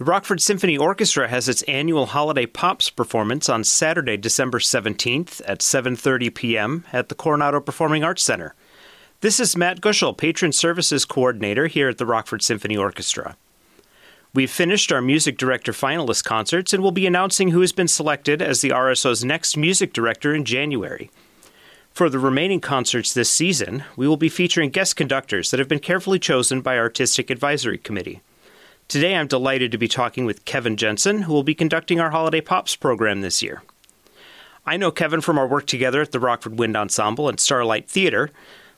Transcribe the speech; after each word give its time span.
The 0.00 0.06
Rockford 0.06 0.40
Symphony 0.40 0.78
Orchestra 0.78 1.28
has 1.28 1.46
its 1.46 1.60
annual 1.64 2.06
Holiday 2.06 2.46
Pops 2.46 2.88
performance 2.88 3.50
on 3.50 3.64
Saturday, 3.64 4.16
December 4.16 4.58
17th 4.58 5.42
at 5.44 5.58
7:30 5.58 6.34
p.m. 6.34 6.86
at 6.90 7.10
the 7.10 7.14
Coronado 7.14 7.60
Performing 7.60 8.02
Arts 8.02 8.22
Center. 8.22 8.54
This 9.20 9.38
is 9.38 9.58
Matt 9.58 9.82
Gushel, 9.82 10.16
Patron 10.16 10.52
Services 10.52 11.04
Coordinator 11.04 11.66
here 11.66 11.90
at 11.90 11.98
the 11.98 12.06
Rockford 12.06 12.40
Symphony 12.40 12.78
Orchestra. 12.78 13.36
We've 14.32 14.50
finished 14.50 14.90
our 14.90 15.02
music 15.02 15.36
director 15.36 15.72
finalist 15.72 16.24
concerts 16.24 16.72
and 16.72 16.82
will 16.82 16.92
be 16.92 17.06
announcing 17.06 17.50
who 17.50 17.60
has 17.60 17.72
been 17.72 17.86
selected 17.86 18.40
as 18.40 18.62
the 18.62 18.70
RSO's 18.70 19.22
next 19.22 19.58
music 19.58 19.92
director 19.92 20.34
in 20.34 20.46
January. 20.46 21.10
For 21.92 22.08
the 22.08 22.18
remaining 22.18 22.62
concerts 22.62 23.12
this 23.12 23.28
season, 23.28 23.84
we 23.96 24.08
will 24.08 24.16
be 24.16 24.30
featuring 24.30 24.70
guest 24.70 24.96
conductors 24.96 25.50
that 25.50 25.60
have 25.60 25.68
been 25.68 25.78
carefully 25.78 26.18
chosen 26.18 26.62
by 26.62 26.78
our 26.78 26.84
Artistic 26.84 27.28
Advisory 27.28 27.76
Committee. 27.76 28.22
Today 28.90 29.14
I'm 29.14 29.28
delighted 29.28 29.70
to 29.70 29.78
be 29.78 29.86
talking 29.86 30.24
with 30.24 30.44
Kevin 30.44 30.76
Jensen, 30.76 31.22
who 31.22 31.32
will 31.32 31.44
be 31.44 31.54
conducting 31.54 32.00
our 32.00 32.10
Holiday 32.10 32.40
Pops 32.40 32.74
program 32.74 33.20
this 33.20 33.40
year. 33.40 33.62
I 34.66 34.76
know 34.76 34.90
Kevin 34.90 35.20
from 35.20 35.38
our 35.38 35.46
work 35.46 35.68
together 35.68 36.02
at 36.02 36.10
the 36.10 36.18
Rockford 36.18 36.58
Wind 36.58 36.76
Ensemble 36.76 37.28
and 37.28 37.38
Starlight 37.38 37.88
Theater, 37.88 38.30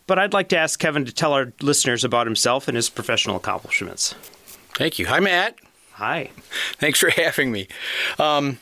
but 0.07 0.19
I'd 0.19 0.35
like 0.35 0.51
to 0.51 0.59
ask 0.59 0.79
Kevin 0.79 1.07
to 1.07 1.15
tell 1.15 1.33
our 1.33 1.55
listeners 1.63 2.05
about 2.05 2.27
himself 2.27 2.69
and 2.69 2.77
his 2.77 2.91
professional 2.91 3.37
accomplishments. 3.37 4.15
Thank 4.75 4.99
you. 4.99 5.07
Hi, 5.07 5.19
Matt. 5.19 5.57
Hi. 5.93 6.31
Thanks 6.75 6.99
for 6.99 7.09
having 7.17 7.51
me. 7.51 7.69
Um, 8.19 8.59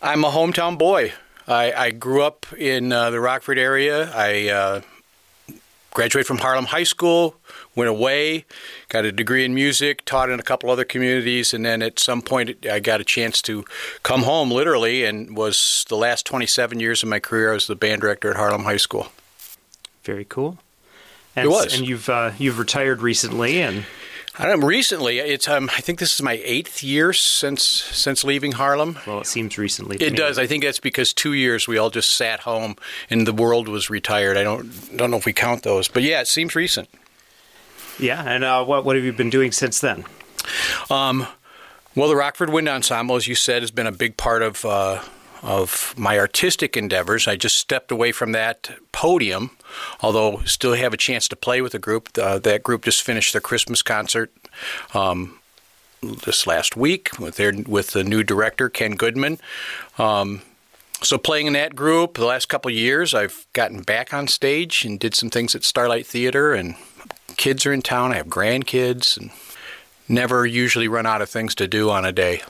I'm 0.00 0.24
a 0.24 0.30
hometown 0.30 0.78
boy. 0.78 1.12
I, 1.46 1.72
I 1.74 1.90
grew 1.90 2.22
up 2.22 2.46
in 2.56 2.90
uh, 2.90 3.10
the 3.10 3.20
Rockford 3.20 3.58
area. 3.58 4.10
I 4.14 4.48
uh, 4.48 4.80
graduated 5.96 6.26
from 6.26 6.36
Harlem 6.36 6.66
High 6.66 6.82
School, 6.82 7.36
went 7.74 7.88
away, 7.88 8.44
got 8.90 9.06
a 9.06 9.12
degree 9.12 9.46
in 9.46 9.54
music, 9.54 10.04
taught 10.04 10.28
in 10.28 10.38
a 10.38 10.42
couple 10.42 10.70
other 10.70 10.84
communities, 10.84 11.54
and 11.54 11.64
then 11.64 11.80
at 11.80 11.98
some 11.98 12.20
point 12.20 12.66
I 12.66 12.80
got 12.80 13.00
a 13.00 13.04
chance 13.04 13.40
to 13.42 13.64
come 14.02 14.24
home 14.24 14.50
literally 14.50 15.04
and 15.04 15.34
was 15.34 15.86
the 15.88 15.96
last 15.96 16.26
27 16.26 16.80
years 16.80 17.02
of 17.02 17.08
my 17.08 17.18
career 17.18 17.50
I 17.50 17.54
was 17.54 17.66
the 17.66 17.74
band 17.74 18.02
director 18.02 18.30
at 18.30 18.36
Harlem 18.36 18.64
High 18.64 18.76
School. 18.76 19.08
Very 20.04 20.26
cool. 20.26 20.58
And, 21.34 21.46
it 21.46 21.48
was. 21.48 21.74
And 21.74 21.88
you've 21.88 22.10
uh, 22.10 22.32
you've 22.38 22.58
retired 22.58 23.00
recently 23.00 23.62
and 23.62 23.86
I 24.38 24.46
don't 24.46 24.62
recently. 24.62 25.18
It's 25.18 25.48
um, 25.48 25.70
I 25.74 25.80
think 25.80 25.98
this 25.98 26.14
is 26.14 26.20
my 26.20 26.40
eighth 26.44 26.82
year 26.82 27.12
since 27.14 27.62
since 27.62 28.22
leaving 28.22 28.52
Harlem. 28.52 28.98
Well, 29.06 29.20
it 29.20 29.26
seems 29.26 29.56
recently. 29.56 29.96
It 29.96 30.12
me. 30.12 30.16
does. 30.16 30.38
I 30.38 30.46
think 30.46 30.62
that's 30.62 30.80
because 30.80 31.14
two 31.14 31.32
years 31.32 31.66
we 31.66 31.78
all 31.78 31.88
just 31.88 32.10
sat 32.10 32.40
home 32.40 32.76
and 33.08 33.26
the 33.26 33.32
world 33.32 33.66
was 33.66 33.88
retired. 33.88 34.36
I 34.36 34.42
don't 34.42 34.96
don't 34.96 35.10
know 35.10 35.16
if 35.16 35.24
we 35.24 35.32
count 35.32 35.62
those, 35.62 35.88
but 35.88 36.02
yeah, 36.02 36.20
it 36.20 36.28
seems 36.28 36.54
recent. 36.54 36.88
Yeah, 37.98 38.22
and 38.22 38.44
uh, 38.44 38.64
what 38.64 38.84
what 38.84 38.96
have 38.96 39.04
you 39.04 39.12
been 39.12 39.30
doing 39.30 39.52
since 39.52 39.80
then? 39.80 40.04
Um, 40.90 41.26
well, 41.94 42.08
the 42.08 42.16
Rockford 42.16 42.50
Wind 42.50 42.68
Ensemble, 42.68 43.16
as 43.16 43.26
you 43.26 43.34
said, 43.34 43.62
has 43.62 43.70
been 43.70 43.86
a 43.86 43.92
big 43.92 44.18
part 44.18 44.42
of 44.42 44.64
uh, 44.66 45.00
of 45.42 45.94
my 45.96 46.18
artistic 46.18 46.76
endeavors. 46.76 47.28
I 47.28 47.36
just 47.36 47.56
stepped 47.56 47.90
away 47.90 48.12
from 48.12 48.32
that 48.32 48.70
podium, 48.92 49.50
although 50.00 50.42
still 50.44 50.74
have 50.74 50.94
a 50.94 50.96
chance 50.96 51.28
to 51.28 51.36
play 51.36 51.60
with 51.60 51.72
the 51.72 51.78
group. 51.78 52.10
Uh, 52.18 52.38
that 52.40 52.62
group 52.62 52.84
just 52.84 53.02
finished 53.02 53.32
their 53.32 53.40
Christmas 53.40 53.82
concert 53.82 54.32
um, 54.94 55.38
this 56.02 56.46
last 56.46 56.76
week 56.76 57.18
with 57.18 57.36
their 57.36 57.52
with 57.66 57.90
the 57.90 58.04
new 58.04 58.22
director 58.22 58.68
Ken 58.68 58.92
Goodman. 58.92 59.38
Um, 59.98 60.42
so 61.02 61.18
playing 61.18 61.46
in 61.46 61.52
that 61.52 61.76
group 61.76 62.14
the 62.14 62.24
last 62.24 62.48
couple 62.48 62.70
years, 62.70 63.12
I've 63.12 63.46
gotten 63.52 63.82
back 63.82 64.14
on 64.14 64.28
stage 64.28 64.84
and 64.84 64.98
did 64.98 65.14
some 65.14 65.28
things 65.30 65.54
at 65.54 65.62
Starlight 65.62 66.06
Theater, 66.06 66.54
and 66.54 66.74
kids 67.36 67.66
are 67.66 67.72
in 67.72 67.82
town. 67.82 68.12
I 68.12 68.16
have 68.16 68.28
grandkids, 68.28 69.16
and 69.16 69.30
never 70.08 70.46
usually 70.46 70.88
run 70.88 71.06
out 71.06 71.22
of 71.22 71.28
things 71.28 71.54
to 71.56 71.68
do 71.68 71.90
on 71.90 72.04
a 72.04 72.12
day. 72.12 72.42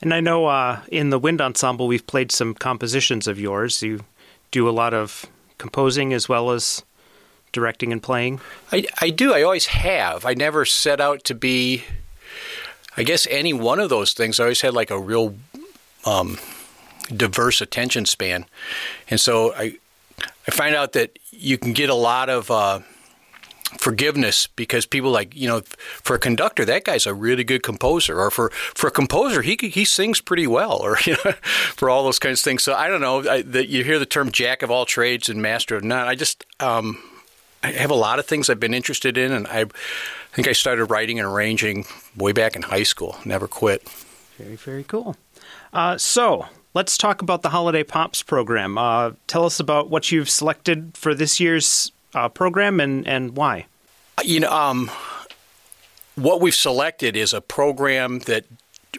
And 0.00 0.14
I 0.14 0.20
know 0.20 0.46
uh, 0.46 0.80
in 0.88 1.10
the 1.10 1.18
wind 1.18 1.40
ensemble 1.40 1.86
we've 1.88 2.06
played 2.06 2.30
some 2.30 2.54
compositions 2.54 3.26
of 3.26 3.38
yours. 3.38 3.82
You 3.82 4.04
do 4.50 4.68
a 4.68 4.70
lot 4.70 4.94
of 4.94 5.26
composing 5.58 6.12
as 6.12 6.28
well 6.28 6.50
as 6.50 6.84
directing 7.52 7.92
and 7.92 8.02
playing. 8.02 8.40
I, 8.70 8.86
I 9.00 9.10
do. 9.10 9.34
I 9.34 9.42
always 9.42 9.66
have. 9.66 10.24
I 10.24 10.34
never 10.34 10.64
set 10.64 11.00
out 11.00 11.24
to 11.24 11.34
be. 11.34 11.84
I 12.96 13.02
guess 13.02 13.26
any 13.30 13.52
one 13.52 13.78
of 13.80 13.90
those 13.90 14.12
things. 14.12 14.40
I 14.40 14.44
always 14.44 14.60
had 14.60 14.74
like 14.74 14.90
a 14.90 14.98
real 14.98 15.34
um, 16.04 16.38
diverse 17.14 17.60
attention 17.60 18.06
span, 18.06 18.46
and 19.08 19.20
so 19.20 19.54
I 19.54 19.78
I 20.46 20.50
find 20.50 20.74
out 20.74 20.92
that 20.92 21.18
you 21.30 21.58
can 21.58 21.72
get 21.72 21.90
a 21.90 21.94
lot 21.94 22.28
of. 22.28 22.50
Uh, 22.50 22.80
forgiveness 23.76 24.46
because 24.46 24.86
people 24.86 25.10
like 25.10 25.36
you 25.36 25.46
know 25.46 25.60
for 25.60 26.16
a 26.16 26.18
conductor 26.18 26.64
that 26.64 26.84
guy's 26.84 27.06
a 27.06 27.12
really 27.12 27.44
good 27.44 27.62
composer 27.62 28.18
or 28.18 28.30
for 28.30 28.50
for 28.50 28.86
a 28.86 28.90
composer 28.90 29.42
he 29.42 29.58
he 29.60 29.84
sings 29.84 30.20
pretty 30.20 30.46
well 30.46 30.78
or 30.78 30.96
you 31.04 31.16
know 31.24 31.32
for 31.32 31.90
all 31.90 32.04
those 32.04 32.18
kinds 32.18 32.40
of 32.40 32.44
things. 32.44 32.62
So 32.62 32.74
I 32.74 32.88
don't 32.88 33.00
know 33.00 33.22
that 33.22 33.68
you 33.68 33.84
hear 33.84 33.98
the 33.98 34.06
term 34.06 34.32
jack 34.32 34.62
of 34.62 34.70
all 34.70 34.86
trades 34.86 35.28
and 35.28 35.42
master 35.42 35.76
of 35.76 35.84
none. 35.84 36.08
I 36.08 36.14
just 36.14 36.46
um, 36.60 37.02
I 37.62 37.72
have 37.72 37.90
a 37.90 37.94
lot 37.94 38.18
of 38.18 38.26
things 38.26 38.48
I've 38.48 38.60
been 38.60 38.74
interested 38.74 39.18
in 39.18 39.32
and 39.32 39.46
I 39.46 39.66
think 40.32 40.48
I 40.48 40.52
started 40.52 40.86
writing 40.86 41.18
and 41.18 41.28
arranging 41.28 41.84
way 42.16 42.32
back 42.32 42.56
in 42.56 42.62
high 42.62 42.84
school 42.84 43.16
never 43.24 43.46
quit. 43.46 43.88
Very 44.38 44.56
very 44.56 44.84
cool. 44.84 45.16
Uh, 45.72 45.98
so 45.98 46.46
let's 46.74 46.96
talk 46.96 47.20
about 47.20 47.42
the 47.42 47.50
holiday 47.50 47.82
pops 47.82 48.22
program. 48.22 48.78
Uh, 48.78 49.12
tell 49.26 49.44
us 49.44 49.60
about 49.60 49.90
what 49.90 50.10
you've 50.10 50.30
selected 50.30 50.96
for 50.96 51.14
this 51.14 51.38
year's 51.38 51.92
uh, 52.14 52.28
program 52.28 52.80
and, 52.80 53.06
and 53.06 53.36
why? 53.36 53.66
You 54.24 54.40
know, 54.40 54.50
um, 54.50 54.90
what 56.16 56.40
we've 56.40 56.54
selected 56.54 57.16
is 57.16 57.32
a 57.32 57.40
program 57.40 58.20
that 58.20 58.44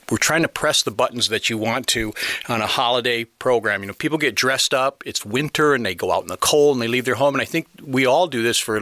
we're 0.09 0.17
trying 0.17 0.41
to 0.41 0.47
press 0.47 0.83
the 0.83 0.91
buttons 0.91 1.29
that 1.29 1.49
you 1.49 1.57
want 1.57 1.87
to 1.87 2.13
on 2.47 2.61
a 2.61 2.67
holiday 2.67 3.23
program. 3.23 3.81
You 3.81 3.87
know, 3.87 3.93
people 3.93 4.17
get 4.17 4.35
dressed 4.35 4.73
up, 4.73 5.03
it's 5.05 5.25
winter, 5.25 5.73
and 5.73 5.85
they 5.85 5.95
go 5.95 6.11
out 6.11 6.21
in 6.21 6.27
the 6.27 6.37
cold 6.37 6.75
and 6.75 6.81
they 6.81 6.87
leave 6.87 7.05
their 7.05 7.15
home. 7.15 7.35
And 7.35 7.41
I 7.41 7.45
think 7.45 7.67
we 7.83 8.05
all 8.05 8.27
do 8.27 8.41
this 8.41 8.57
for 8.57 8.81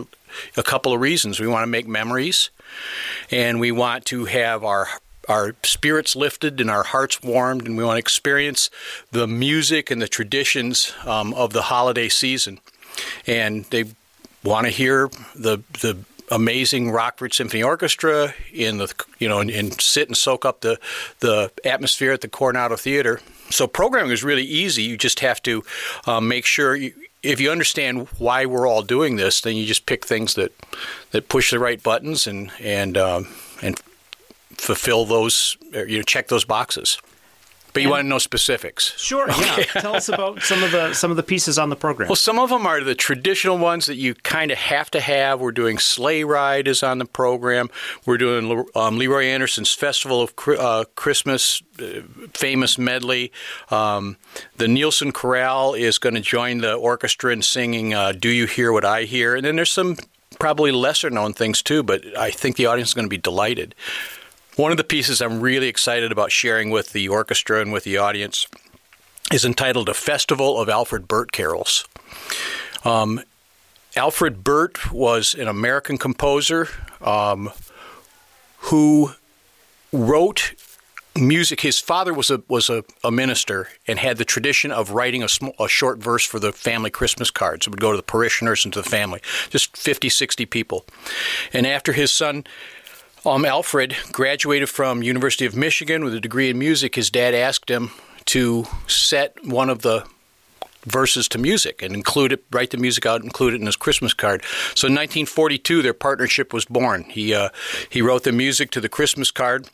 a 0.56 0.64
couple 0.64 0.94
of 0.94 1.02
reasons. 1.02 1.40
We 1.40 1.48
want 1.48 1.64
to 1.64 1.68
make 1.68 1.88
memories, 1.88 2.50
and 3.32 3.60
we 3.60 3.72
want 3.72 4.06
to 4.06 4.26
have 4.26 4.64
our 4.64 4.88
our 5.28 5.56
spirits 5.64 6.16
lifted 6.16 6.62
and 6.62 6.70
our 6.70 6.84
hearts 6.84 7.22
warmed, 7.22 7.68
and 7.68 7.78
we 7.78 7.84
want 7.84 7.96
to 7.96 8.00
experience 8.00 8.70
the 9.12 9.28
music 9.28 9.92
and 9.92 10.02
the 10.02 10.08
traditions 10.08 10.94
um, 11.06 11.34
of 11.34 11.52
the 11.52 11.64
holiday 11.64 12.08
season. 12.08 12.60
And 13.26 13.66
they 13.66 13.86
want 14.48 14.66
to 14.66 14.72
hear 14.72 15.10
the 15.36 15.60
the 15.82 15.98
amazing 16.32 16.92
Rockford 16.92 17.34
Symphony 17.34 17.64
Orchestra 17.64 18.34
in 18.52 18.78
the 18.78 18.94
you 19.20 19.28
know 19.28 19.40
and, 19.40 19.50
and, 19.50 19.80
sit 19.80 20.08
and 20.08 20.18
soak 20.18 20.46
up 20.46 20.62
the 20.62 20.80
the 21.20 21.52
atmosphere 21.64 22.12
at 22.12 22.22
the 22.22 22.28
Coronado 22.28 22.76
Theater. 22.76 23.20
So 23.50 23.68
programming 23.68 24.12
is 24.12 24.24
really 24.24 24.44
easy. 24.44 24.84
You 24.84 24.98
just 24.98 25.22
have 25.22 25.42
to 25.44 25.64
um, 26.06 26.28
make 26.28 26.46
sure 26.46 26.76
you, 26.76 26.94
if 27.24 27.40
you 27.40 27.50
understand 27.52 28.08
why 28.18 28.46
we're 28.46 28.68
all 28.68 28.82
doing 28.82 29.16
this, 29.16 29.42
then 29.42 29.56
you 29.56 29.66
just 29.66 29.86
pick 29.86 30.06
things 30.06 30.36
that 30.36 30.52
that 31.12 31.30
push 31.30 31.52
the 31.52 31.60
right 31.60 31.82
buttons 31.82 32.28
and 32.28 32.52
and 32.60 32.98
um, 32.98 33.28
and 33.62 33.80
fulfill 34.56 35.06
those 35.06 35.58
you 35.72 35.98
know 35.98 36.04
check 36.04 36.28
those 36.28 36.46
boxes. 36.46 36.98
But 37.78 37.84
you 37.84 37.90
and, 37.90 37.92
want 37.92 38.06
to 38.06 38.10
know 38.10 38.18
specifics? 38.18 39.00
Sure. 39.00 39.30
Okay. 39.30 39.66
Yeah. 39.76 39.82
Tell 39.82 39.96
us 39.96 40.10
about 40.10 40.42
some 40.42 40.64
of 40.64 40.72
the 40.72 40.94
some 40.94 41.12
of 41.12 41.18
the 41.18 41.24
pieces 41.24 41.60
on 41.60 41.70
the 41.70 41.76
program. 41.76 42.10
Well, 42.10 42.16
some 42.16 42.40
of 42.40 42.50
them 42.50 42.66
are 42.66 42.84
the 42.84 42.96
traditional 42.96 43.60
ones 43.60 43.86
that 43.86 43.98
you 43.98 44.16
kind 44.16 44.50
of 44.50 44.58
have 44.58 44.90
to 44.92 45.00
have. 45.00 45.40
We're 45.40 45.52
doing 45.52 45.78
Sleigh 45.78 46.24
Ride 46.24 46.68
is 46.68 46.82
on 46.82 46.98
the 46.98 47.06
program. 47.06 47.70
We're 48.06 48.18
doing 48.18 48.66
um, 48.74 48.98
Leroy 48.98 49.26
Anderson's 49.26 49.74
Festival 49.74 50.22
of 50.22 50.34
uh, 50.48 50.86
Christmas 50.96 51.62
uh, 51.80 52.02
famous 52.34 52.80
medley. 52.80 53.32
Um, 53.70 54.18
the 54.58 54.68
Nielsen 54.68 55.12
Chorale 55.12 55.76
is 55.76 56.00
going 56.00 56.16
to 56.16 56.22
join 56.22 56.60
the 56.60 56.74
orchestra 56.74 57.32
in 57.32 57.44
singing 57.44 57.94
uh, 57.94 58.14
"Do 58.14 58.30
You 58.30 58.48
Hear 58.48 58.72
What 58.72 58.86
I 58.86 59.04
Hear?" 59.04 59.36
And 59.36 59.46
then 59.46 59.56
there's 59.56 59.72
some 59.72 59.98
probably 60.40 60.72
lesser 60.72 61.10
known 61.10 61.34
things 61.34 61.62
too, 61.62 61.84
but 61.84 62.04
I 62.18 62.32
think 62.32 62.56
the 62.56 62.66
audience 62.66 62.90
is 62.90 62.94
going 62.94 63.06
to 63.06 63.10
be 63.10 63.18
delighted. 63.18 63.76
One 64.58 64.72
of 64.72 64.78
the 64.78 64.84
pieces 64.84 65.22
I'm 65.22 65.40
really 65.40 65.68
excited 65.68 66.12
about 66.12 66.32
sharing 66.32 66.72
with 66.72 66.92
the 66.92 67.08
orchestra 67.10 67.62
and 67.62 67.72
with 67.72 67.84
the 67.84 67.98
audience 67.98 68.48
is 69.32 69.46
entitled 69.46 69.88
A 69.88 69.94
Festival 69.94 70.60
of 70.60 70.68
Alfred 70.68 71.08
Burt 71.08 71.32
Carols. 71.32 71.88
Um, 72.84 73.22
Alfred 73.96 74.44
Burt 74.44 74.92
was 74.92 75.36
an 75.36 75.48
American 75.48 76.00
composer 76.00 76.70
um, 77.02 77.52
who 78.58 79.12
wrote 79.94 80.56
music. 81.16 81.62
His 81.62 81.80
father 81.80 82.12
was 82.12 82.32
a 82.32 82.42
was 82.48 82.68
a, 82.68 82.84
a, 83.04 83.12
minister 83.12 83.70
and 83.88 84.00
had 84.00 84.18
the 84.18 84.26
tradition 84.26 84.72
of 84.72 84.90
writing 84.90 85.22
a, 85.22 85.30
small, 85.30 85.54
a 85.60 85.68
short 85.68 86.00
verse 86.00 86.26
for 86.26 86.40
the 86.40 86.52
family 86.52 86.90
Christmas 86.90 87.30
cards. 87.30 87.68
It 87.68 87.70
would 87.70 87.80
go 87.80 87.92
to 87.92 87.98
the 87.98 88.02
parishioners 88.02 88.66
and 88.66 88.74
to 88.74 88.82
the 88.82 88.90
family, 88.90 89.22
just 89.52 89.78
50, 89.78 90.10
60 90.10 90.48
people. 90.48 90.84
And 91.54 91.68
after 91.68 91.94
his 91.94 92.12
son 92.12 92.44
um, 93.28 93.46
Alfred 93.46 93.96
graduated 94.12 94.70
from 94.70 95.04
University 95.04 95.46
of 95.46 95.56
Michigan 95.56 96.04
with 96.04 96.14
a 96.14 96.20
degree 96.20 96.50
in 96.50 96.58
music. 96.58 96.96
His 96.96 97.10
dad 97.10 97.34
asked 97.34 97.70
him 97.70 97.92
to 98.26 98.66
set 98.88 99.46
one 99.46 99.70
of 99.70 99.82
the 99.82 100.06
verses 100.86 101.28
to 101.30 101.38
music 101.38 101.82
and 101.82 101.94
include 101.94 102.32
it, 102.32 102.46
write 102.52 102.72
the 102.72 102.78
music 102.78 103.06
out, 103.06 103.24
include 103.24 103.54
it 103.54 103.60
in 103.60 103.66
his 103.66 103.76
Christmas 103.76 104.14
card. 104.14 104.44
So 104.76 104.88
in 104.88 104.94
1942, 104.94 105.82
their 105.82 105.94
partnership 105.94 106.54
was 106.54 106.64
born. 106.66 107.04
He 107.04 107.34
uh, 107.34 107.50
he 107.90 108.02
wrote 108.02 108.24
the 108.24 108.32
music 108.32 108.72
to 108.72 108.82
the 108.82 108.90
Christmas 108.90 109.30
card, 109.30 109.70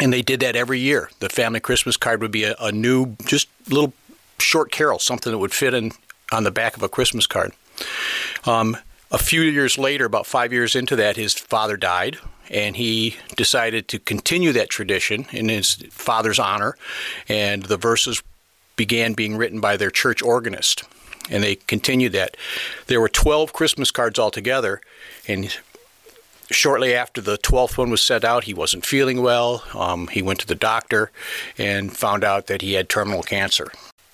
And 0.00 0.12
they 0.12 0.22
did 0.22 0.40
that 0.40 0.54
every 0.54 0.78
year. 0.78 1.10
The 1.18 1.28
family 1.28 1.60
Christmas 1.60 1.96
card 1.96 2.20
would 2.22 2.30
be 2.30 2.44
a, 2.44 2.54
a 2.60 2.70
new, 2.70 3.16
just 3.24 3.48
little 3.68 3.92
short 4.38 4.70
carol, 4.70 4.98
something 5.00 5.32
that 5.32 5.38
would 5.38 5.52
fit 5.52 5.74
in 5.74 5.92
on 6.30 6.44
the 6.44 6.52
back 6.52 6.76
of 6.76 6.82
a 6.82 6.88
Christmas 6.88 7.26
card. 7.26 7.52
Um, 8.44 8.76
a 9.10 9.18
few 9.18 9.42
years 9.42 9.76
later, 9.76 10.06
about 10.06 10.26
five 10.26 10.52
years 10.52 10.74
into 10.74 10.96
that, 10.96 11.16
his 11.16 11.34
father 11.34 11.76
died, 11.76 12.18
and 12.52 12.76
he 12.76 13.16
decided 13.36 13.88
to 13.88 13.98
continue 13.98 14.52
that 14.52 14.68
tradition 14.68 15.26
in 15.32 15.48
his 15.48 15.74
father's 15.90 16.38
honor. 16.38 16.76
And 17.28 17.64
the 17.64 17.76
verses 17.76 18.22
began 18.76 19.14
being 19.14 19.36
written 19.36 19.60
by 19.60 19.76
their 19.76 19.90
church 19.90 20.22
organist, 20.22 20.84
and 21.30 21.42
they 21.42 21.56
continued 21.56 22.12
that. 22.12 22.36
There 22.86 23.00
were 23.00 23.08
12 23.08 23.52
Christmas 23.52 23.90
cards 23.90 24.18
altogether, 24.18 24.80
and 25.26 25.56
shortly 26.50 26.94
after 26.94 27.20
the 27.20 27.38
12th 27.38 27.78
one 27.78 27.90
was 27.90 28.02
sent 28.02 28.24
out, 28.24 28.44
he 28.44 28.54
wasn't 28.54 28.86
feeling 28.86 29.22
well. 29.22 29.64
Um, 29.74 30.08
he 30.08 30.22
went 30.22 30.40
to 30.40 30.46
the 30.46 30.54
doctor 30.54 31.10
and 31.58 31.96
found 31.96 32.24
out 32.24 32.46
that 32.46 32.62
he 32.62 32.74
had 32.74 32.88
terminal 32.88 33.22
cancer 33.22 33.72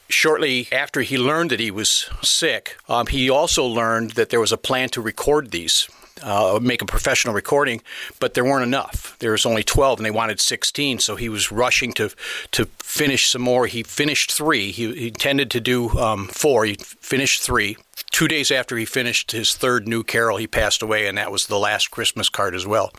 shortly 0.08 0.68
after 0.72 1.02
he 1.02 1.18
learned 1.18 1.50
that 1.50 1.60
he 1.60 1.70
was 1.70 2.08
sick, 2.22 2.76
um, 2.88 3.06
he 3.06 3.28
also 3.28 3.64
learned 3.64 4.12
that 4.12 4.30
there 4.30 4.40
was 4.40 4.52
a 4.52 4.58
plan 4.58 4.88
to 4.90 5.00
record 5.00 5.50
these. 5.50 5.88
Uh, 6.22 6.58
make 6.60 6.82
a 6.82 6.86
professional 6.86 7.34
recording, 7.34 7.82
but 8.20 8.34
there 8.34 8.44
weren't 8.44 8.64
enough. 8.64 9.16
There 9.18 9.32
was 9.32 9.46
only 9.46 9.62
12, 9.62 9.98
and 9.98 10.06
they 10.06 10.10
wanted 10.10 10.40
16. 10.40 10.98
So 10.98 11.16
he 11.16 11.28
was 11.28 11.52
rushing 11.52 11.92
to 11.94 12.10
to 12.52 12.66
finish 12.78 13.28
some 13.28 13.42
more. 13.42 13.66
He 13.66 13.82
finished 13.82 14.32
three. 14.32 14.70
He, 14.70 14.92
he 14.94 15.08
intended 15.08 15.50
to 15.52 15.60
do 15.60 15.90
um, 15.98 16.28
four. 16.28 16.64
He 16.64 16.74
finished 16.74 17.42
three. 17.42 17.76
Two 18.10 18.28
days 18.28 18.50
after 18.50 18.76
he 18.76 18.84
finished 18.84 19.32
his 19.32 19.54
third 19.54 19.86
new 19.86 20.02
carol, 20.02 20.38
he 20.38 20.46
passed 20.46 20.82
away, 20.82 21.06
and 21.06 21.18
that 21.18 21.30
was 21.30 21.46
the 21.46 21.58
last 21.58 21.90
Christmas 21.90 22.28
card 22.28 22.54
as 22.54 22.66
well. 22.66 22.92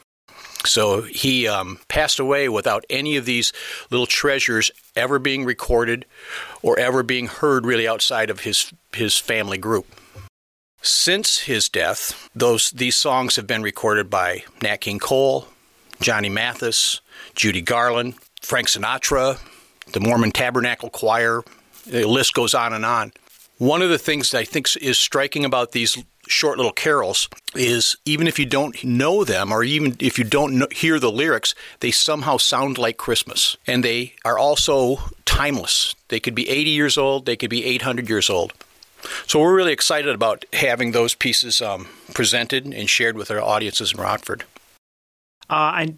So 0.66 1.04
he 1.04 1.48
um, 1.48 1.80
passed 1.88 2.20
away 2.20 2.50
without 2.50 2.86
any 2.90 3.16
of 3.16 3.26
these 3.26 3.54
little 3.90 4.06
treasures 4.06 4.72
ever 4.96 5.18
being 5.18 5.46
recorded 5.46 6.06
or 6.62 6.78
ever 6.78 7.02
being 7.02 7.28
heard 7.28 7.66
really 7.66 7.88
outside 7.88 8.30
of 8.30 8.42
his, 8.42 8.72
his 8.94 9.18
family 9.18 9.58
group. 9.58 9.88
Since 10.82 11.40
his 11.40 11.68
death, 11.68 12.30
those, 12.34 12.72
these 12.72 12.96
songs 12.96 13.36
have 13.36 13.46
been 13.46 13.62
recorded 13.62 14.10
by 14.10 14.44
Nat 14.62 14.78
King 14.78 15.00
Cole, 15.00 15.48
Johnny 16.00 16.30
Mathis, 16.30 17.02
Judy 17.36 17.62
Garland, 17.62 18.16
Frank 18.42 18.70
Sinatra, 18.70 19.40
the 19.92 20.00
Mormon 20.00 20.32
Tabernacle 20.32 20.90
Choir. 20.90 21.44
The 21.86 22.06
list 22.06 22.34
goes 22.34 22.54
on 22.54 22.72
and 22.72 22.86
on. 22.86 23.12
One 23.58 23.82
of 23.82 23.90
the 23.90 23.98
things 23.98 24.32
that 24.32 24.40
I 24.40 24.46
think 24.46 24.68
is 24.78 24.98
striking 24.98 25.44
about 25.44 25.74
these 25.74 25.98
short 26.30 26.58
little 26.58 26.72
carols 26.72 27.28
is 27.56 27.98
even 28.06 28.28
if 28.28 28.40
you 28.40 28.46
don't 28.46 28.82
know 28.84 29.26
them 29.26 29.52
or 29.52 29.64
even 29.64 29.98
if 30.00 30.18
you 30.18 30.24
don't 30.24 30.60
know, 30.60 30.68
hear 30.72 30.98
the 30.98 31.12
lyrics, 31.12 31.56
they 31.82 31.92
somehow 31.92 32.38
sound 32.38 32.78
like 32.78 32.96
Christmas. 32.96 33.58
And 33.68 33.84
they 33.84 34.14
are 34.24 34.38
also 34.38 35.00
timeless. 35.26 35.94
They 36.08 36.22
could 36.22 36.36
be 36.36 36.48
80 36.48 36.70
years 36.70 36.98
old, 36.98 37.26
they 37.26 37.36
could 37.36 37.50
be 37.50 37.66
800 37.66 38.08
years 38.08 38.30
old. 38.30 38.54
So 39.28 39.40
we're 39.40 39.56
really 39.56 39.74
excited 39.74 40.14
about 40.14 40.46
having 40.54 40.92
those 40.92 41.16
pieces 41.16 41.62
um, 41.62 41.88
presented 42.14 42.66
and 42.66 42.90
shared 42.90 43.16
with 43.16 43.32
our 43.32 43.42
audiences 43.42 43.94
in 43.94 44.00
Rockford. 44.00 44.44
Uh, 45.50 45.54
I 45.54 45.94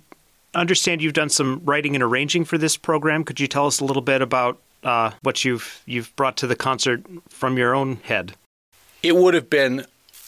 understand 0.53 1.01
you've 1.01 1.13
done 1.13 1.29
some 1.29 1.61
writing 1.63 1.95
and 1.95 2.03
arranging 2.03 2.45
for 2.45 2.57
this 2.57 2.77
program. 2.77 3.23
Could 3.23 3.39
you 3.39 3.47
tell 3.47 3.67
us 3.67 3.79
a 3.79 3.85
little 3.85 4.01
bit 4.01 4.21
about 4.21 4.59
uh, 4.83 5.11
what 5.21 5.45
you've 5.45 5.81
you've 5.85 6.15
brought 6.15 6.37
to 6.37 6.47
the 6.47 6.55
concert 6.55 7.03
from 7.29 7.57
your 7.57 7.73
own 7.75 7.97
head? 8.03 8.33
It 9.03 9.15
would 9.15 9.33
have 9.33 9.49
been 9.49 9.85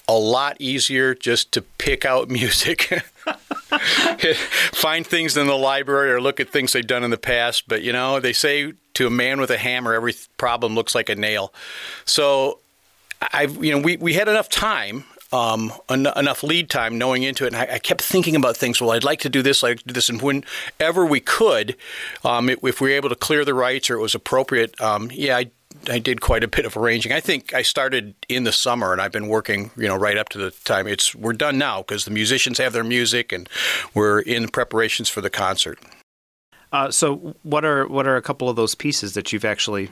a 0.07 0.13
lot 0.13 0.57
easier 0.59 1.15
just 1.15 1.51
to 1.53 1.61
pick 1.61 2.05
out 2.05 2.29
music, 2.29 2.83
find 4.73 5.05
things 5.05 5.37
in 5.37 5.47
the 5.47 5.57
library 5.57 6.11
or 6.11 6.21
look 6.21 6.39
at 6.39 6.49
things 6.49 6.73
they've 6.73 6.85
done 6.85 7.03
in 7.03 7.11
the 7.11 7.17
past. 7.17 7.67
But, 7.67 7.83
you 7.83 7.93
know, 7.93 8.19
they 8.19 8.33
say 8.33 8.73
to 8.95 9.07
a 9.07 9.09
man 9.09 9.39
with 9.39 9.49
a 9.49 9.57
hammer, 9.57 9.93
every 9.93 10.13
problem 10.37 10.75
looks 10.75 10.93
like 10.93 11.09
a 11.09 11.15
nail. 11.15 11.53
So 12.05 12.59
I've, 13.31 13.63
you 13.63 13.71
know, 13.71 13.79
we, 13.79 13.97
we 13.97 14.13
had 14.13 14.27
enough 14.27 14.49
time. 14.49 15.05
Um, 15.31 15.73
en- 15.89 16.05
enough 16.15 16.43
lead 16.43 16.69
time 16.69 16.99
knowing 16.99 17.23
into 17.23 17.45
it, 17.45 17.53
and 17.53 17.55
I, 17.55 17.73
I, 17.73 17.79
kept 17.79 18.03
thinking 18.03 18.35
about 18.35 18.55
things. 18.55 18.79
Well, 18.79 18.91
I'd 18.91 19.03
like 19.03 19.19
to 19.21 19.29
do 19.29 19.41
this, 19.41 19.63
I'd 19.63 19.67
like 19.67 19.79
to 19.79 19.85
do 19.85 19.93
this, 19.95 20.07
and 20.07 20.21
whenever 20.21 21.07
we 21.07 21.19
could, 21.19 21.75
um, 22.23 22.49
if 22.49 22.61
we 22.79 22.89
were 22.89 22.95
able 22.95 23.09
to 23.09 23.15
clear 23.15 23.43
the 23.43 23.55
rights 23.55 23.89
or 23.89 23.95
it 23.95 23.99
was 23.99 24.13
appropriate, 24.13 24.79
um, 24.79 25.09
yeah, 25.11 25.37
I 25.37 25.49
I 25.89 25.99
did 25.99 26.21
quite 26.21 26.43
a 26.43 26.47
bit 26.47 26.65
of 26.65 26.77
arranging. 26.77 27.11
I 27.11 27.19
think 27.19 27.53
I 27.53 27.61
started 27.61 28.15
in 28.29 28.43
the 28.43 28.51
summer, 28.51 28.91
and 28.91 29.01
I've 29.01 29.11
been 29.11 29.27
working, 29.27 29.71
you 29.75 29.87
know, 29.87 29.95
right 29.95 30.17
up 30.17 30.29
to 30.29 30.37
the 30.37 30.51
time 30.51 30.87
it's 30.87 31.15
we're 31.15 31.33
done 31.33 31.57
now 31.57 31.79
because 31.79 32.05
the 32.05 32.11
musicians 32.11 32.57
have 32.59 32.73
their 32.73 32.83
music, 32.83 33.31
and 33.31 33.49
we're 33.93 34.19
in 34.19 34.47
preparations 34.49 35.09
for 35.09 35.21
the 35.21 35.29
concert. 35.29 35.79
Uh, 36.71 36.89
so, 36.89 37.35
what 37.43 37.65
are 37.65 37.87
what 37.87 38.07
are 38.07 38.15
a 38.15 38.21
couple 38.21 38.49
of 38.49 38.55
those 38.55 38.75
pieces 38.75 39.13
that 39.13 39.33
you've 39.33 39.45
actually 39.45 39.91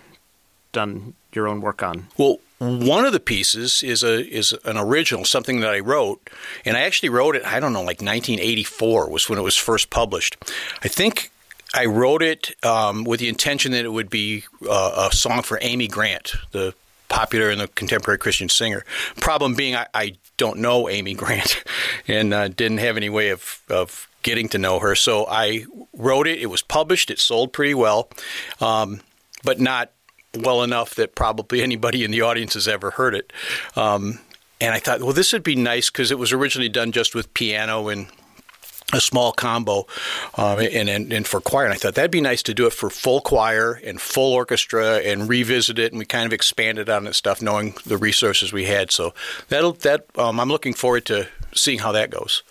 done 0.72 1.13
your 1.34 1.48
own 1.48 1.62
work 1.62 1.84
on? 1.84 2.07
Well, 2.18 2.39
one 2.62 3.06
of 3.06 3.12
the 3.12 3.19
pieces 3.19 3.81
is 3.81 4.04
a 4.04 4.24
is 4.24 4.54
an 4.66 4.78
original, 4.78 5.25
something 5.25 5.62
that 5.62 5.72
I 5.72 5.80
wrote, 5.80 6.30
and 6.63 6.78
I 6.78 6.81
actually 6.81 7.10
wrote 7.10 7.36
it. 7.36 7.44
I 7.44 7.60
don't 7.60 7.74
know, 7.74 7.80
like 7.80 8.02
1984 8.02 9.10
was 9.10 9.28
when 9.28 9.40
it 9.40 9.42
was 9.42 9.58
first 9.58 9.90
published. 9.90 10.38
I 10.84 10.88
think 10.88 11.31
I 11.74 11.86
wrote 11.86 12.22
it 12.22 12.56
um, 12.63 13.04
with 13.04 13.19
the 13.19 13.30
intention 13.30 13.72
that 13.72 13.84
it 13.84 13.92
would 13.92 14.12
be 14.12 14.44
uh, 14.69 15.10
a 15.12 15.16
song 15.16 15.42
for 15.42 15.58
Amy 15.62 15.88
Grant, 15.88 16.34
the 16.52 16.75
popular 17.10 17.50
and 17.50 17.62
the 17.62 17.68
contemporary 17.69 18.19
Christian 18.19 18.48
singer. 18.48 18.86
Problem 19.18 19.56
being, 19.56 19.75
I, 19.75 19.88
I 19.96 20.13
don't 20.38 20.60
know 20.60 20.88
Amy 20.88 21.16
Grant 21.16 21.63
and 22.08 22.31
uh, 22.31 22.48
didn't 22.50 22.78
have 22.78 22.96
any 22.96 23.10
way 23.10 23.30
of, 23.30 23.62
of 23.69 24.08
getting 24.22 24.48
to 24.50 24.60
know 24.60 24.78
her. 24.80 24.94
So 24.94 25.25
I 25.28 25.66
wrote 25.94 26.28
it. 26.28 26.40
It 26.40 26.48
was 26.48 26.62
published. 26.62 27.10
It 27.10 27.18
sold 27.18 27.54
pretty 27.54 27.74
well, 27.74 28.10
um, 28.60 29.02
but 29.44 29.60
not 29.60 29.92
well 30.38 30.63
enough 30.63 30.95
that 30.95 31.16
probably 31.16 31.62
anybody 31.62 32.04
in 32.04 32.12
the 32.12 32.22
audience 32.22 32.54
has 32.54 32.68
ever 32.68 32.92
heard 32.92 33.16
it. 33.16 33.33
Um, 33.75 34.19
and 34.60 34.74
I 34.74 34.80
thought, 34.80 35.01
well, 35.01 35.13
this 35.13 35.33
would 35.33 35.44
be 35.44 35.56
nice 35.56 35.89
because 35.89 36.12
it 36.12 36.19
was 36.19 36.31
originally 36.31 36.69
done 36.69 36.92
just 36.92 37.16
with 37.16 37.33
piano 37.33 37.88
and 37.88 38.07
a 38.94 39.01
small 39.01 39.31
combo 39.31 39.88
um, 40.36 40.60
and, 40.60 40.89
and, 40.89 41.13
and, 41.13 41.28
for 41.28 41.42
choir. 41.42 41.66
And 41.66 41.74
I 41.74 41.78
thought 41.78 41.95
that'd 41.95 42.12
be 42.12 42.22
nice 42.22 42.44
to 42.44 42.54
do 42.54 42.68
it 42.68 42.74
for 42.74 42.89
full 42.89 43.22
choir 43.22 43.80
and 43.83 44.00
full 44.00 44.33
orchestra 44.33 44.98
and 44.98 45.30
revisit 45.30 45.80
it. 45.80 45.92
And 45.92 46.00
we 46.00 46.06
kind 46.06 46.25
of 46.25 46.34
expanded 46.34 46.89
on 46.89 47.06
that 47.06 47.16
stuff, 47.16 47.42
knowing 47.42 47.74
the 47.86 47.98
resources 47.98 48.51
we 48.51 48.66
had. 48.66 48.92
So 48.92 49.13
that'll 49.50 49.74
that 49.74 50.06
um, 50.18 50.39
I'm 50.39 50.50
looking 50.50 50.74
forward 50.74 51.06
to 51.06 51.27
seeing 51.54 51.80
how 51.80 51.92
that 51.94 52.10
goes. 52.10 52.44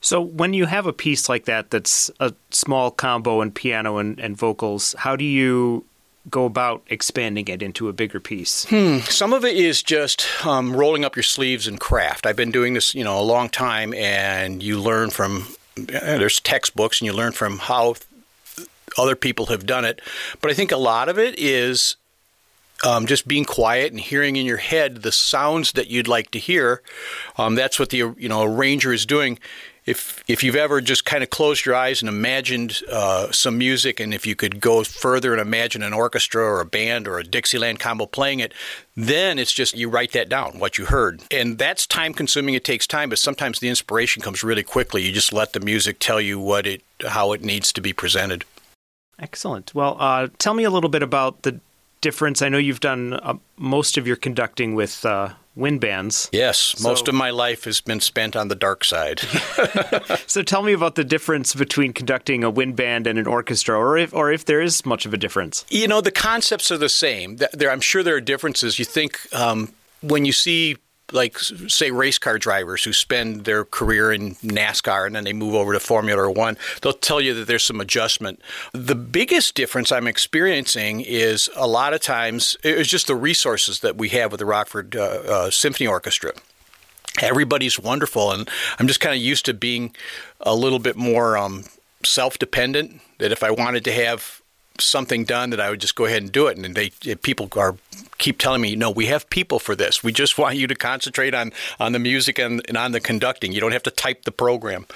So 0.00 0.20
when 0.20 0.54
you 0.54 0.66
have 0.66 0.86
a 0.86 0.92
piece 0.92 1.28
like 1.28 1.44
that, 1.46 1.70
that's 1.70 2.10
a 2.20 2.32
small 2.50 2.90
combo 2.90 3.40
and 3.40 3.54
piano 3.54 3.98
and, 3.98 4.18
and 4.20 4.36
vocals, 4.36 4.94
how 4.98 5.16
do 5.16 5.24
you 5.24 5.84
go 6.30 6.44
about 6.44 6.82
expanding 6.88 7.48
it 7.48 7.62
into 7.62 7.88
a 7.88 7.92
bigger 7.92 8.20
piece? 8.20 8.64
Hmm. 8.68 8.98
Some 8.98 9.32
of 9.32 9.44
it 9.44 9.56
is 9.56 9.82
just 9.82 10.26
um, 10.44 10.74
rolling 10.74 11.04
up 11.04 11.16
your 11.16 11.22
sleeves 11.22 11.66
and 11.66 11.78
craft. 11.78 12.26
I've 12.26 12.36
been 12.36 12.50
doing 12.50 12.74
this, 12.74 12.94
you 12.94 13.04
know, 13.04 13.18
a 13.18 13.22
long 13.22 13.48
time, 13.48 13.94
and 13.94 14.62
you 14.62 14.80
learn 14.80 15.10
from 15.10 15.46
there's 15.76 16.40
textbooks 16.40 17.00
and 17.00 17.06
you 17.06 17.12
learn 17.12 17.32
from 17.32 17.58
how 17.58 17.94
other 18.96 19.14
people 19.16 19.46
have 19.46 19.66
done 19.66 19.84
it. 19.84 20.00
But 20.40 20.50
I 20.50 20.54
think 20.54 20.72
a 20.72 20.76
lot 20.76 21.08
of 21.08 21.18
it 21.18 21.38
is 21.38 21.96
um, 22.84 23.06
just 23.06 23.26
being 23.26 23.44
quiet 23.44 23.92
and 23.92 24.00
hearing 24.00 24.36
in 24.36 24.46
your 24.46 24.58
head 24.58 25.02
the 25.02 25.12
sounds 25.12 25.72
that 25.72 25.88
you'd 25.88 26.08
like 26.08 26.30
to 26.32 26.38
hear. 26.38 26.82
Um, 27.36 27.54
that's 27.54 27.78
what 27.78 27.90
the 27.90 27.98
you 28.16 28.28
know 28.28 28.42
arranger 28.42 28.92
is 28.92 29.06
doing 29.06 29.38
if 29.88 30.22
if 30.28 30.44
you've 30.44 30.56
ever 30.56 30.80
just 30.80 31.04
kind 31.04 31.22
of 31.22 31.30
closed 31.30 31.64
your 31.64 31.74
eyes 31.74 32.02
and 32.02 32.08
imagined 32.08 32.82
uh, 32.92 33.32
some 33.32 33.56
music, 33.56 33.98
and 33.98 34.12
if 34.12 34.26
you 34.26 34.36
could 34.36 34.60
go 34.60 34.84
further 34.84 35.32
and 35.32 35.40
imagine 35.40 35.82
an 35.82 35.94
orchestra 35.94 36.42
or 36.42 36.60
a 36.60 36.66
band 36.66 37.08
or 37.08 37.18
a 37.18 37.24
Dixieland 37.24 37.80
combo 37.80 38.04
playing 38.06 38.40
it, 38.40 38.52
then 38.94 39.38
it's 39.38 39.52
just 39.52 39.76
you 39.76 39.88
write 39.88 40.12
that 40.12 40.28
down 40.28 40.58
what 40.58 40.76
you 40.76 40.86
heard, 40.86 41.22
and 41.30 41.58
that's 41.58 41.86
time 41.86 42.12
consuming. 42.12 42.54
It 42.54 42.64
takes 42.64 42.86
time, 42.86 43.08
but 43.08 43.18
sometimes 43.18 43.60
the 43.60 43.68
inspiration 43.68 44.22
comes 44.22 44.44
really 44.44 44.62
quickly. 44.62 45.02
You 45.02 45.12
just 45.12 45.32
let 45.32 45.54
the 45.54 45.60
music 45.60 45.98
tell 45.98 46.20
you 46.20 46.38
what 46.38 46.66
it 46.66 46.82
how 47.06 47.32
it 47.32 47.42
needs 47.42 47.72
to 47.72 47.80
be 47.80 47.92
presented. 47.92 48.44
Excellent. 49.18 49.74
Well, 49.74 49.96
uh, 49.98 50.28
tell 50.38 50.54
me 50.54 50.64
a 50.64 50.70
little 50.70 50.90
bit 50.90 51.02
about 51.02 51.42
the 51.42 51.60
difference. 52.00 52.42
I 52.42 52.48
know 52.48 52.58
you've 52.58 52.80
done 52.80 53.14
uh, 53.14 53.34
most 53.56 53.98
of 53.98 54.06
your 54.06 54.16
conducting 54.16 54.74
with 54.74 55.04
uh, 55.04 55.30
wind 55.58 55.80
bands. 55.80 56.28
Yes, 56.32 56.58
so, 56.58 56.88
most 56.88 57.08
of 57.08 57.14
my 57.14 57.30
life 57.30 57.64
has 57.64 57.80
been 57.80 58.00
spent 58.00 58.36
on 58.36 58.48
the 58.48 58.54
dark 58.54 58.84
side. 58.84 59.20
so 60.26 60.42
tell 60.42 60.62
me 60.62 60.72
about 60.72 60.94
the 60.94 61.04
difference 61.04 61.54
between 61.54 61.92
conducting 61.92 62.44
a 62.44 62.50
wind 62.50 62.76
band 62.76 63.06
and 63.06 63.18
an 63.18 63.26
orchestra, 63.26 63.76
or 63.76 63.98
if 63.98 64.14
or 64.14 64.32
if 64.32 64.44
there 64.44 64.60
is 64.60 64.86
much 64.86 65.04
of 65.04 65.12
a 65.12 65.18
difference. 65.18 65.64
You 65.68 65.88
know, 65.88 66.00
the 66.00 66.12
concepts 66.12 66.70
are 66.70 66.78
the 66.78 66.88
same. 66.88 67.38
There, 67.52 67.70
I'm 67.70 67.80
sure 67.80 68.02
there 68.02 68.16
are 68.16 68.20
differences. 68.20 68.78
You 68.78 68.84
think 68.84 69.18
um, 69.34 69.72
when 70.00 70.24
you 70.24 70.32
see 70.32 70.76
like 71.12 71.38
say 71.38 71.90
race 71.90 72.18
car 72.18 72.38
drivers 72.38 72.84
who 72.84 72.92
spend 72.92 73.44
their 73.44 73.64
career 73.64 74.12
in 74.12 74.34
NASCAR 74.36 75.06
and 75.06 75.16
then 75.16 75.24
they 75.24 75.32
move 75.32 75.54
over 75.54 75.72
to 75.72 75.80
Formula 75.80 76.30
One, 76.30 76.56
they'll 76.82 76.92
tell 76.92 77.20
you 77.20 77.34
that 77.34 77.46
there's 77.46 77.64
some 77.64 77.80
adjustment. 77.80 78.40
The 78.72 78.94
biggest 78.94 79.54
difference 79.54 79.90
I'm 79.90 80.06
experiencing 80.06 81.00
is 81.00 81.48
a 81.56 81.66
lot 81.66 81.94
of 81.94 82.00
times 82.00 82.56
it's 82.62 82.88
just 82.88 83.06
the 83.06 83.16
resources 83.16 83.80
that 83.80 83.96
we 83.96 84.10
have 84.10 84.32
with 84.32 84.40
the 84.40 84.46
Rockford 84.46 84.96
uh, 84.96 85.02
uh, 85.02 85.50
Symphony 85.50 85.86
Orchestra. 85.86 86.32
Everybody's 87.20 87.80
wonderful, 87.80 88.30
and 88.30 88.48
I'm 88.78 88.86
just 88.86 89.00
kind 89.00 89.14
of 89.14 89.20
used 89.20 89.46
to 89.46 89.54
being 89.54 89.94
a 90.40 90.54
little 90.54 90.78
bit 90.78 90.94
more 90.94 91.36
um, 91.36 91.64
self-dependent. 92.04 93.00
That 93.18 93.32
if 93.32 93.42
I 93.42 93.50
wanted 93.50 93.84
to 93.84 93.92
have 93.92 94.40
something 94.80 95.24
done, 95.24 95.50
that 95.50 95.60
I 95.60 95.70
would 95.70 95.80
just 95.80 95.94
go 95.94 96.06
ahead 96.06 96.22
and 96.22 96.32
do 96.32 96.46
it. 96.46 96.58
And 96.58 96.74
they 96.74 96.90
people 97.16 97.48
are 97.56 97.76
keep 98.18 98.38
telling 98.38 98.60
me, 98.60 98.76
no, 98.76 98.90
we 98.90 99.06
have 99.06 99.28
people 99.30 99.58
for 99.58 99.74
this. 99.74 100.02
We 100.02 100.12
just 100.12 100.38
want 100.38 100.56
you 100.56 100.66
to 100.66 100.74
concentrate 100.74 101.34
on 101.34 101.52
on 101.78 101.92
the 101.92 101.98
music 101.98 102.38
and, 102.38 102.62
and 102.68 102.76
on 102.76 102.92
the 102.92 103.00
conducting. 103.00 103.52
You 103.52 103.60
don't 103.60 103.72
have 103.72 103.82
to 103.84 103.90
type 103.90 104.24
the 104.24 104.32
program. 104.32 104.86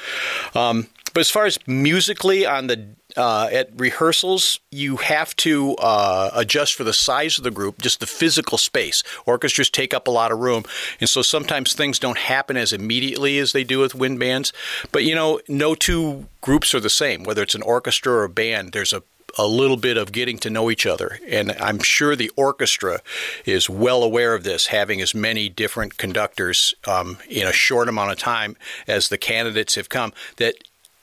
Um, 0.55 0.89
but 1.15 1.21
as 1.21 1.31
far 1.31 1.45
as 1.45 1.59
musically 1.67 2.47
on 2.47 2.69
the 2.69 2.89
uh, 3.17 3.49
at 3.53 3.69
rehearsals, 3.79 4.59
you 4.71 4.97
have 4.97 5.37
to 5.37 5.75
uh, 5.77 6.31
adjust 6.33 6.75
for 6.75 6.85
the 6.85 6.95
size 6.95 7.37
of 7.37 7.45
the 7.45 7.51
group, 7.51 7.83
just 7.83 8.01
the 8.01 8.07
physical 8.07 8.57
space. 8.57 9.03
Orchestras 9.27 9.69
take 9.69 9.93
up 9.93 10.09
a 10.09 10.11
lot 10.11 10.33
of 10.33 10.39
room, 10.39 10.65
and 10.99 11.11
so 11.11 11.21
sometimes 11.21 11.75
things 11.75 11.99
don't 11.99 12.17
happen 12.17 12.57
as 12.57 12.73
immediately 12.73 13.39
as 13.39 13.53
they 13.53 13.65
do 13.65 13.81
with 13.81 13.95
wind 13.95 14.19
bands. 14.19 14.53
But 14.93 15.05
you 15.05 15.15
know, 15.15 15.41
no 15.49 15.75
two 15.75 16.27
groups 16.41 16.75
are 16.75 16.81
the 16.81 16.89
same. 16.89 17.23
Whether 17.25 17.43
it's 17.43 17.55
an 17.55 17.63
orchestra 17.63 18.13
or 18.13 18.25
a 18.25 18.31
band, 18.31 18.73
there's 18.73 18.95
a 18.95 19.03
a 19.39 19.47
little 19.47 19.77
bit 19.77 19.97
of 19.97 20.13
getting 20.13 20.39
to 20.39 20.51
know 20.51 20.71
each 20.71 20.87
other. 20.87 21.19
And 21.27 21.53
I'm 21.53 21.81
sure 21.81 22.15
the 22.17 22.31
orchestra 22.37 23.01
is 23.45 23.69
well 23.69 24.03
aware 24.03 24.35
of 24.35 24.45
this, 24.45 24.67
having 24.67 25.01
as 25.01 25.15
many 25.15 25.49
different 25.49 25.97
conductors 25.97 26.75
um, 26.87 27.19
in 27.29 27.47
a 27.47 27.53
short 27.53 27.89
amount 27.89 28.13
of 28.13 28.19
time 28.19 28.57
as 28.87 29.09
the 29.09 29.19
candidates 29.19 29.75
have 29.75 29.89
come. 29.89 30.13
That 30.37 30.55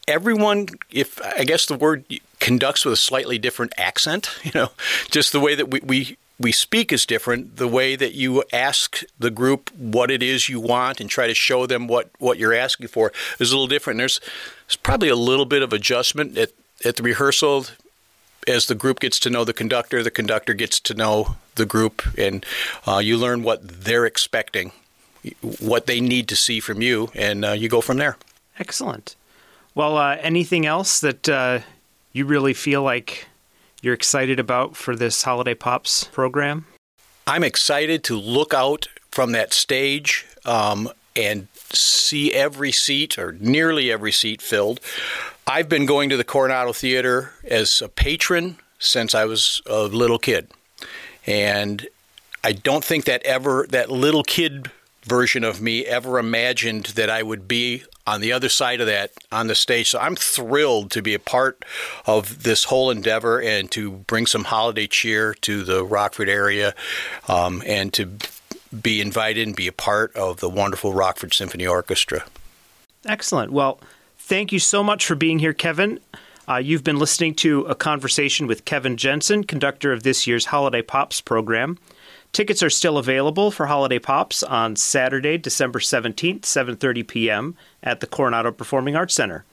everyone, 0.07 0.67
if 0.91 1.21
I 1.21 1.43
guess 1.43 1.65
the 1.65 1.75
word 1.75 2.05
conducts 2.39 2.85
with 2.85 2.93
a 2.93 2.97
slightly 2.97 3.37
different 3.37 3.73
accent, 3.77 4.29
you 4.43 4.51
know, 4.53 4.69
just 5.09 5.31
the 5.31 5.39
way 5.39 5.55
that 5.55 5.69
we, 5.69 5.79
we 5.81 6.17
we 6.39 6.51
speak 6.53 6.93
is 6.93 7.05
different. 7.05 7.57
The 7.57 7.67
way 7.67 7.95
that 7.97 8.13
you 8.13 8.43
ask 8.53 9.03
the 9.19 9.29
group 9.29 9.69
what 9.75 10.09
it 10.09 10.23
is 10.23 10.47
you 10.47 10.59
want 10.59 11.01
and 11.01 11.09
try 11.09 11.27
to 11.27 11.33
show 11.33 11.65
them 11.65 11.85
what, 11.87 12.09
what 12.17 12.37
you're 12.37 12.53
asking 12.53 12.87
for 12.87 13.11
is 13.39 13.51
a 13.51 13.55
little 13.55 13.67
different. 13.67 13.97
There's, 13.97 14.21
there's 14.65 14.77
probably 14.77 15.09
a 15.09 15.17
little 15.17 15.45
bit 15.45 15.61
of 15.61 15.73
adjustment 15.73 16.37
at, 16.37 16.51
at 16.85 16.95
the 16.95 17.03
rehearsal 17.03 17.65
as 18.47 18.65
the 18.67 18.75
group 18.75 18.99
gets 18.99 19.19
to 19.19 19.29
know 19.29 19.43
the 19.43 19.53
conductor, 19.53 20.03
the 20.03 20.11
conductor 20.11 20.53
gets 20.53 20.79
to 20.81 20.93
know 20.93 21.35
the 21.55 21.65
group, 21.65 22.01
and 22.17 22.45
uh, 22.87 22.97
you 22.97 23.17
learn 23.17 23.43
what 23.43 23.83
they're 23.83 24.05
expecting, 24.05 24.71
what 25.59 25.85
they 25.85 25.99
need 25.99 26.27
to 26.29 26.35
see 26.35 26.59
from 26.59 26.81
you, 26.81 27.09
and 27.13 27.45
uh, 27.45 27.51
you 27.51 27.69
go 27.69 27.81
from 27.81 27.97
there. 27.97 28.17
Excellent. 28.57 29.15
Well, 29.75 29.97
uh, 29.97 30.17
anything 30.21 30.65
else 30.65 30.99
that 31.01 31.29
uh, 31.29 31.59
you 32.11 32.25
really 32.25 32.53
feel 32.53 32.81
like 32.83 33.27
you're 33.81 33.93
excited 33.93 34.39
about 34.39 34.75
for 34.75 34.95
this 34.95 35.23
Holiday 35.23 35.53
Pops 35.53 36.05
program? 36.05 36.65
I'm 37.27 37.43
excited 37.43 38.03
to 38.05 38.19
look 38.19 38.53
out 38.53 38.87
from 39.11 39.31
that 39.33 39.53
stage 39.53 40.25
um, 40.45 40.89
and 41.15 41.47
see 41.71 42.33
every 42.33 42.71
seat 42.71 43.17
or 43.17 43.33
nearly 43.33 43.91
every 43.91 44.11
seat 44.11 44.41
filled. 44.41 44.79
I've 45.49 45.67
been 45.67 45.87
going 45.87 46.09
to 46.09 46.17
the 46.17 46.23
Coronado 46.23 46.73
Theater 46.73 47.31
as 47.43 47.81
a 47.81 47.89
patron 47.89 48.57
since 48.77 49.15
I 49.15 49.25
was 49.25 49.63
a 49.65 49.81
little 49.81 50.19
kid. 50.19 50.47
And 51.25 51.87
I 52.43 52.51
don't 52.51 52.85
think 52.85 53.05
that 53.05 53.25
ever, 53.25 53.65
that 53.71 53.89
little 53.89 54.23
kid 54.23 54.69
version 55.05 55.43
of 55.43 55.59
me 55.59 55.87
ever 55.87 56.19
imagined 56.19 56.85
that 56.97 57.09
I 57.09 57.23
would 57.23 57.47
be 57.47 57.83
on 58.05 58.21
the 58.21 58.31
other 58.31 58.47
side 58.47 58.79
of 58.79 58.85
that 58.85 59.11
on 59.31 59.47
the 59.47 59.55
stage. 59.55 59.89
So 59.89 59.97
I'm 59.97 60.15
thrilled 60.15 60.91
to 60.91 61.01
be 61.01 61.15
a 61.15 61.19
part 61.19 61.65
of 62.05 62.43
this 62.43 62.65
whole 62.65 62.91
endeavor 62.91 63.41
and 63.41 63.71
to 63.71 63.89
bring 63.89 64.27
some 64.27 64.43
holiday 64.43 64.85
cheer 64.85 65.33
to 65.33 65.63
the 65.63 65.83
Rockford 65.83 66.29
area 66.29 66.75
um, 67.27 67.63
and 67.65 67.91
to 67.93 68.11
be 68.83 69.01
invited 69.01 69.47
and 69.47 69.55
be 69.55 69.65
a 69.65 69.71
part 69.73 70.15
of 70.15 70.41
the 70.41 70.49
wonderful 70.49 70.93
Rockford 70.93 71.33
Symphony 71.33 71.65
Orchestra. 71.65 72.23
Excellent. 73.03 73.51
Well, 73.51 73.79
thank 74.29 74.51
you 74.51 74.59
so 74.59 74.83
much 74.83 75.07
for 75.07 75.15
being 75.15 75.39
here, 75.39 75.53
Kevin. 75.53 75.99
Uh, 76.47 76.57
you've 76.57 76.83
been 76.83 76.99
listening 76.99 77.33
to 77.33 77.61
a 77.61 77.73
conversation 77.73 78.45
with 78.45 78.63
Kevin 78.63 78.95
Jensen, 78.95 79.43
conductor 79.43 79.91
of 79.91 80.03
this 80.03 80.27
year's 80.27 80.45
Holiday 80.45 80.83
Pops 80.83 81.19
program. 81.19 81.79
Tickets 82.31 82.61
are 82.61 82.69
still 82.69 82.99
available 82.99 83.49
for 83.49 83.65
Holiday 83.65 83.97
Pops 83.97 84.43
on 84.43 84.75
Saturday, 84.75 85.39
December 85.39 85.79
17th, 85.79 86.41
7:30 86.41 87.07
p.m. 87.07 87.55
at 87.81 88.01
the 88.01 88.07
Coronado 88.07 88.51
Performing 88.51 88.95
Arts 88.95 89.15
Center. 89.15 89.45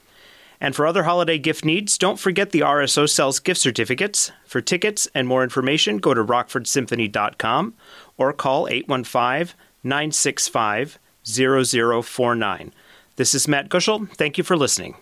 And 0.61 0.75
for 0.75 0.85
other 0.85 1.03
holiday 1.03 1.39
gift 1.39 1.65
needs, 1.65 1.97
don't 1.97 2.19
forget 2.19 2.51
the 2.51 2.61
RSO 2.61 3.09
sells 3.09 3.39
gift 3.39 3.59
certificates. 3.59 4.31
For 4.45 4.61
tickets 4.61 5.07
and 5.15 5.27
more 5.27 5.43
information, 5.43 5.97
go 5.97 6.13
to 6.13 6.23
rockfordsymphony.com 6.23 7.73
or 8.17 8.31
call 8.31 8.67
815 8.67 9.55
965 9.83 10.99
0049. 11.23 12.73
This 13.17 13.33
is 13.33 13.47
Matt 13.47 13.69
Gushel. 13.69 14.07
Thank 14.15 14.37
you 14.37 14.43
for 14.43 14.55
listening. 14.55 14.95